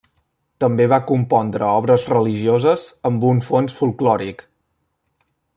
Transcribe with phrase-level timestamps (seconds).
[0.63, 4.47] També va compondre obres religioses amb un fons folklòric.